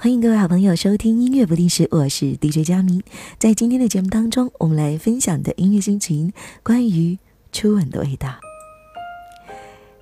[0.00, 3.02] 欢迎各位好朋友收听音乐不定时，我是 DJ 佳明。
[3.36, 6.32] 在今天的节目当中，我们来分享的音乐心情，
[6.62, 7.18] 关于
[7.50, 8.32] 初吻的味道。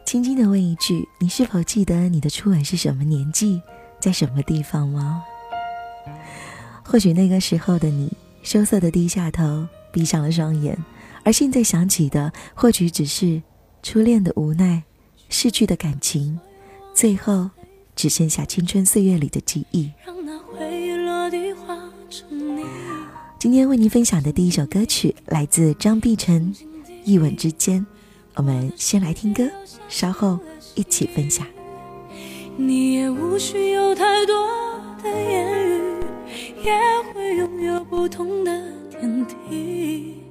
[0.05, 3.63] 轻轻的问一句：你是否记得你的初吻是什么年纪，
[3.99, 5.23] 在什么地方吗？
[6.85, 10.77] 或许那个时候的你，羞涩的低下头，闭上了双眼，
[11.25, 13.43] 而现在想起的，或许只是
[13.83, 14.83] 初恋的无奈，
[15.31, 16.39] 逝去的感情，
[16.95, 17.49] 最后。
[17.97, 19.91] 只剩下青春岁月里的记忆。
[23.39, 26.55] 今天为您分享的第一首歌曲来自张碧晨，
[27.05, 27.81] 《一吻之间》。
[28.35, 29.49] 我们先来听歌，
[29.89, 30.39] 稍后
[30.75, 31.47] 一起分享。
[32.57, 34.35] 你也无需有太多
[35.03, 36.05] 的言语，
[36.65, 36.73] 也
[37.13, 40.26] 会拥有不同的天地。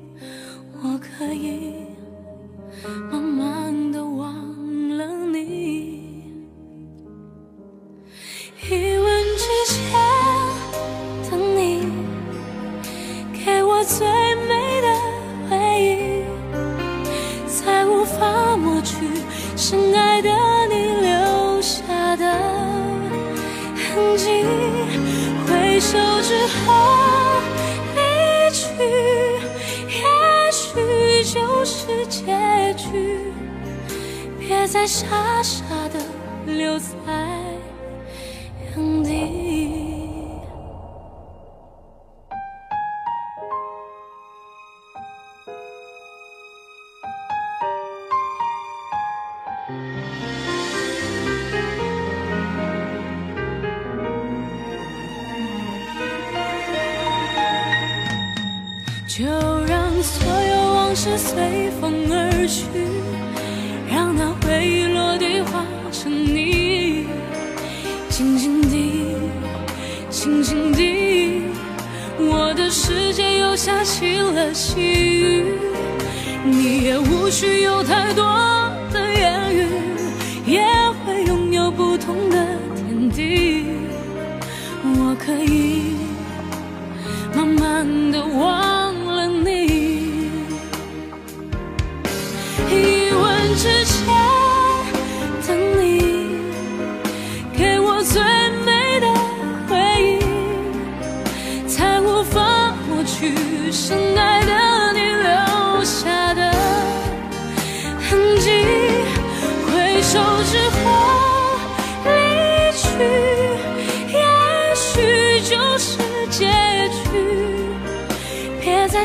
[34.39, 35.05] 别再傻
[35.43, 35.99] 傻的
[36.45, 36.85] 留在。
[38.75, 39.09] 原地，
[59.07, 59.54] 就
[60.95, 62.63] 是随风而去，
[63.93, 67.05] 让那回忆落地化成泥。
[68.07, 69.17] 静静地，
[70.09, 71.41] 静静地，
[72.17, 75.43] 我的世界又下起了细雨。
[76.45, 78.23] 你也无需有太多
[78.93, 79.67] 的言语，
[80.45, 80.63] 也
[81.03, 83.65] 会拥有不同的天地。
[84.81, 85.97] 我可以
[87.35, 88.64] 慢慢的忘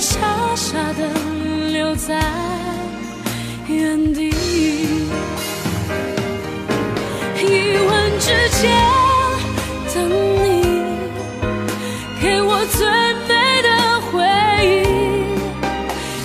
[0.01, 0.17] 傻
[0.57, 1.07] 傻的
[1.73, 2.19] 留在
[3.69, 4.31] 原地，
[7.37, 8.63] 一吻之间
[9.95, 10.65] 等你，
[12.23, 12.79] 给我最
[13.29, 13.69] 美的
[14.11, 14.25] 回
[14.65, 14.69] 忆，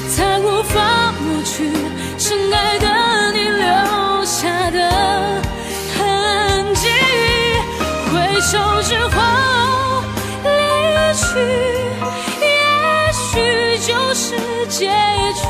[0.09, 1.69] 才无法抹去
[2.18, 2.88] 深爱的
[3.34, 4.80] 你留下的
[5.97, 6.88] 痕迹。
[8.09, 9.22] 挥手之后
[10.46, 10.50] 离
[11.13, 11.75] 去。
[14.78, 14.91] 结
[15.36, 15.46] 局，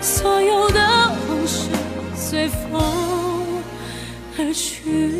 [0.00, 0.78] 所有的
[1.28, 1.68] 往事
[2.14, 2.80] 随风
[4.38, 5.10] 而去，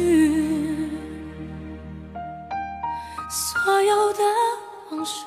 [3.29, 4.23] 所有的
[4.93, 5.25] 往事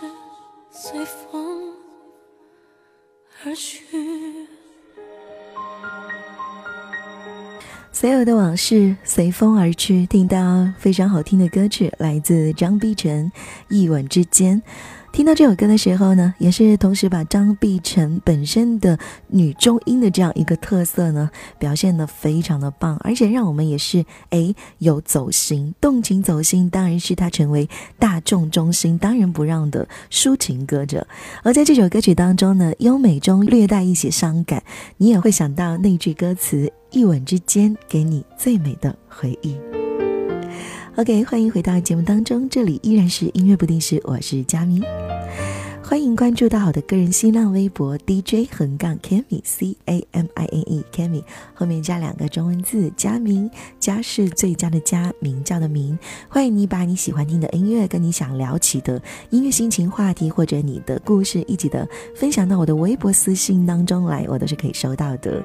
[0.72, 1.74] 随风
[3.44, 3.84] 而去，
[7.92, 10.06] 所有的往事随风而去。
[10.06, 13.30] 听到非常好听的歌曲，来自张碧晨，
[13.76, 14.62] 《一吻之间》。
[15.14, 18.98] 听到这首歌的时候呢，也是同时把张碧晨本身的
[19.28, 21.30] 女中音的这样一个特色呢，
[21.60, 27.70] 表现的非常的棒，而且让我们也是哎有走心，动情走心，当然是她成为
[28.00, 31.06] 大众中心，当仁不让的抒情歌者。
[31.44, 34.64] 而在这首歌曲当中呢，优美中略带一些伤感，
[34.98, 39.56] 你也会想到那句歌词：一吻之间，给你最美的回忆。
[40.96, 44.80] OK，欢迎回到节目当中，这里依然是音乐不定时，我是佳明。
[45.86, 51.22] 欢迎关注到我的个人新浪微博 DJ 横杠 Cammy C A M I N E Cammy
[51.54, 55.98] 后面加两个中文字佳明，佳是最佳的佳，名叫的名。
[56.30, 59.00] 欢迎你把你喜欢听的音乐，跟你想聊起的
[59.30, 65.44] 音乐心情话题，或者你的故事，一起的分享到我的微博私信当中来，我都是可以收到的。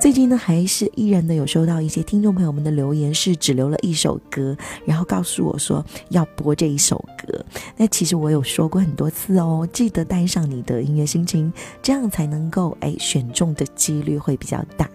[0.00, 7.44] 最近呢，还是依然的有收到一些听众朋友们的留言，是只留了一首歌，然后告诉我说要播这一首歌。
[7.76, 14.90] 那其实我有说过很多次哦，记得带上你的音乐心情，这样才能够哎选中的几率会比较大。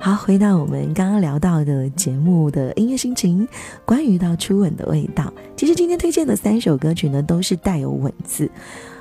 [0.00, 3.46] 好，回到我们刚刚聊到的节目的音乐心情，
[3.84, 5.32] 关于到初吻的味道。
[5.54, 8.50] 其实今天推荐的三首歌曲呢，都是带有吻字，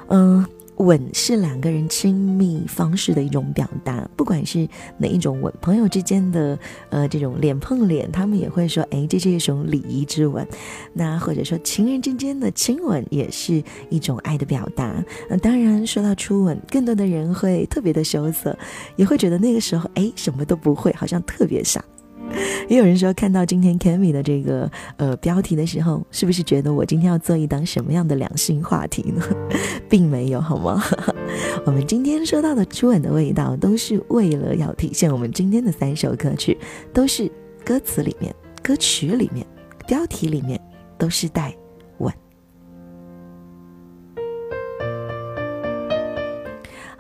[0.10, 0.46] 嗯。
[0.78, 6.58] 吻是两个人亲密方式的一种表达，不管是哪一种吻，朋友之间的
[6.90, 10.48] 呃这种脸碰脸，他们也会说，哎，这是一种礼仪之吻。
[10.94, 15.04] 那或者说情人之间的亲吻也是一种爱的表达。
[15.30, 18.58] 那当然说到初吻，更多的人会特别的羞涩，
[18.96, 21.84] 也会觉得那个时候哎什么都不会，好像特别傻。
[22.68, 29.24] 也有人说，看到今天 k a m i 的这个呃标题的时候，是不是觉得我今天要做一档什么样的两性话题呢？
[29.90, 30.82] 并没有，好吗？
[31.66, 36.58] 我们今天说到的初吻的味道，都是为了要体现我们今天的三首歌曲，
[36.94, 37.32] 都是
[37.66, 39.46] 歌词里面、歌曲里面、
[39.88, 40.60] 标题里面
[40.98, 41.56] 都是带。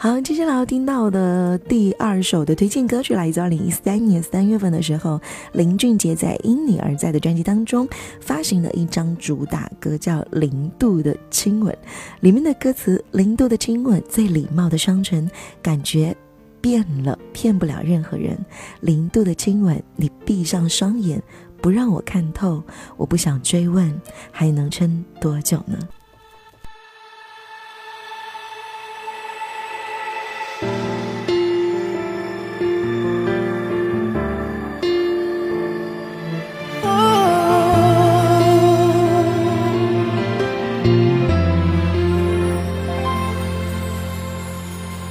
[0.07, 5.19] 好，接下来要听到的第二首的推荐歌曲，来自二零一三年三月份的时候，
[5.51, 7.85] 林俊杰在《因你而在》的专辑当中
[8.21, 11.73] 发行了一张主打歌，叫《零度的亲吻》。
[12.21, 15.29] 里面的歌词：零度的亲吻，最礼貌的双唇，
[15.61, 16.15] 感觉
[16.61, 18.37] 变了，骗不了任何人。
[18.79, 21.21] 零度的亲吻，你闭上双眼，
[21.61, 22.63] 不让我看透，
[22.95, 23.93] 我不想追问，
[24.31, 25.77] 还能撑多久呢？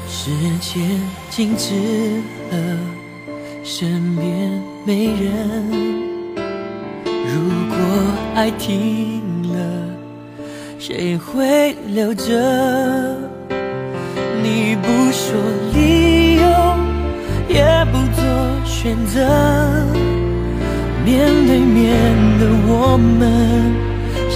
[0.09, 0.31] 时
[0.61, 0.83] 间
[1.31, 1.73] 静止
[2.51, 2.57] 了，
[3.63, 5.71] 身边没人。
[7.07, 7.77] 如果
[8.35, 9.57] 爱停了，
[10.79, 13.17] 谁会留着？
[14.43, 15.35] 你不说
[15.73, 16.43] 理由，
[17.49, 18.25] 也不做
[18.65, 19.21] 选择，
[21.05, 21.95] 面对面
[22.39, 23.73] 的我们，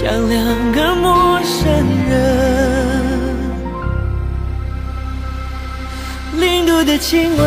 [0.03, 1.61] 像两个陌生
[2.09, 2.11] 人。
[6.39, 7.45] 零度的亲吻，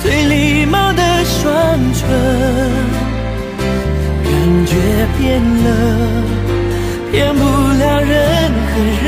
[0.00, 1.52] 最礼貌的双
[1.92, 2.08] 唇，
[4.24, 4.32] 感
[4.64, 4.74] 觉
[5.18, 5.68] 变了，
[7.10, 9.06] 骗不了任何人。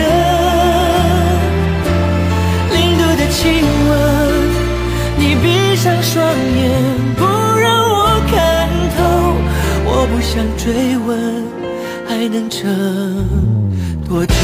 [2.71, 3.93] 零度的亲吻，
[5.17, 6.71] 你闭上双眼，
[7.17, 7.25] 不
[7.59, 9.01] 让我看透。
[9.87, 11.09] 我不想追问，
[12.25, 12.65] 还能撑
[14.09, 14.35] 多久？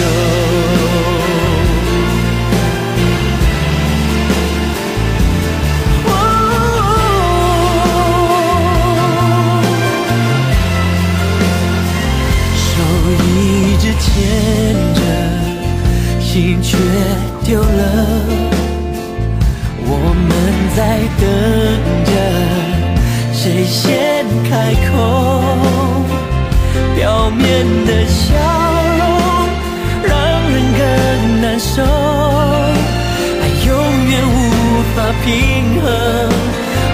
[13.99, 15.01] 牵着，
[16.21, 16.77] 心却
[17.45, 17.67] 丢了。
[19.85, 19.91] 我
[20.29, 20.31] 们
[20.77, 21.23] 在等
[22.07, 22.13] 着，
[23.35, 25.70] 谁先开口？
[27.37, 28.35] 面的笑
[28.99, 29.03] 容
[30.05, 30.11] 让
[30.51, 30.81] 人更
[31.41, 33.69] 难受，爱永
[34.09, 34.37] 远无
[34.95, 35.29] 法平
[35.83, 35.89] 衡。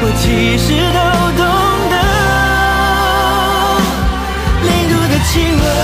[0.03, 0.25] 我其
[0.59, 0.99] 实都
[1.37, 1.45] 懂
[1.91, 1.95] 得，
[4.63, 5.76] 零度的亲吻。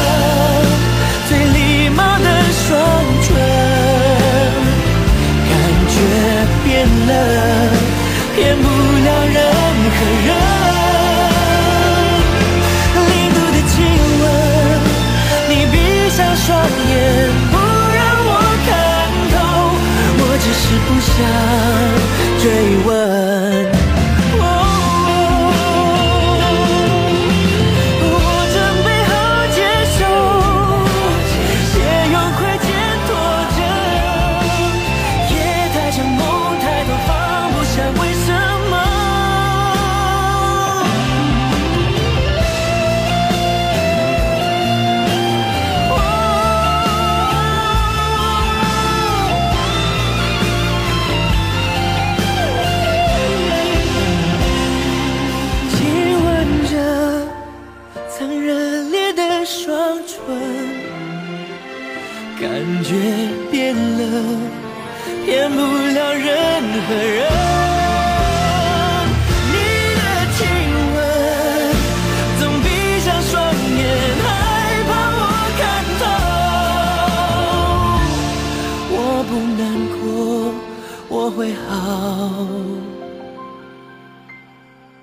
[81.43, 82.47] 会好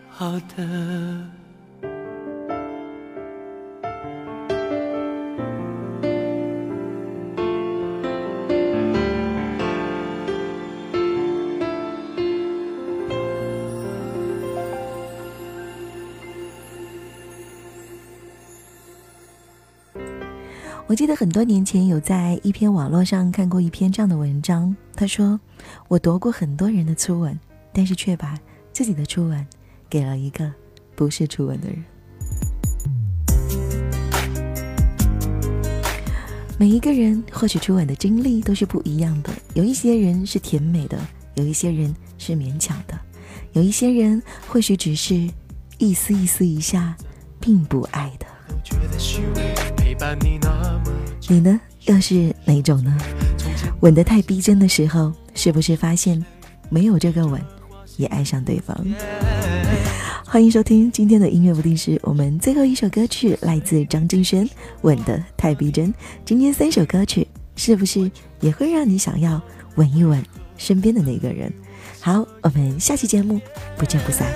[0.10, 1.39] 好的。
[20.90, 25.40] 我记得很多年前有在一篇网络上看过一篇这样的文章，他说
[25.88, 27.40] ：“我夺过很多人的初吻，
[27.72, 28.36] 但是却把
[28.74, 29.46] 自己的初吻
[29.88, 30.52] 给了一个
[30.96, 31.86] 不是初吻的人。”
[36.58, 41.00] 每一个人获取初吻的经历都是不一样的，有一些人是甜美的，
[41.36, 43.00] 有一些人是勉强的，
[43.54, 45.30] 有一些人或许只是
[45.78, 46.98] 一丝一丝一下，
[47.40, 48.26] 并不爱的。
[50.22, 50.40] 你
[51.32, 51.62] 你呢？
[51.86, 52.98] 又是哪种呢？
[53.82, 56.24] 吻得太逼真的时候，是不是发现
[56.70, 57.40] 没有这个吻，
[57.98, 58.76] 也爱上对方？
[60.26, 64.44] 欢迎收听今天的音乐不定时，我们最后一首歌曲来自张敬轩，
[64.82, 65.94] 《吻得太逼真》。
[66.26, 68.10] 今天三首歌曲，是不是
[68.40, 69.40] 也会让你想要
[69.76, 70.24] 吻一吻
[70.58, 71.54] 身边的那个人？
[72.00, 73.40] 好，我们下期节目
[73.78, 74.28] 不见不散。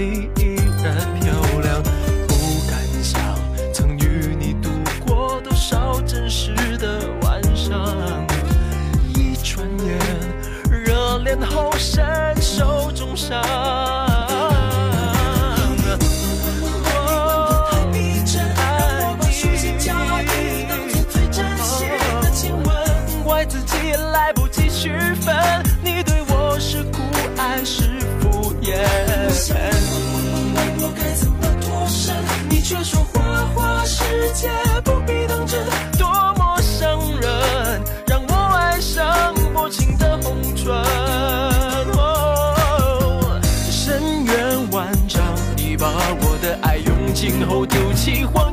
[0.00, 1.30] 你依然漂
[1.60, 1.82] 亮，
[2.26, 2.32] 不
[2.70, 3.20] 敢想
[3.70, 4.70] 曾与你度
[5.06, 8.26] 过多少真实的晚上。
[9.14, 9.98] 一转眼，
[10.70, 12.02] 热恋后身
[12.40, 13.38] 受重伤。
[24.72, 25.36] 区分
[32.82, 34.48] 说花花世界
[34.82, 35.60] 不必当真
[35.98, 40.72] 多么伤人让我爱上薄情的红唇。
[41.98, 45.22] 哦深渊万丈
[45.56, 45.88] 你把
[46.22, 48.49] 我的爱用尽后丢弃荒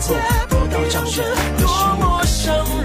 [0.00, 0.16] 最后
[0.48, 1.24] 得到掌声，
[1.58, 1.66] 多
[1.98, 2.77] 么伤